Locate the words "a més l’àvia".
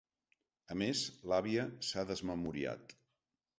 0.75-1.67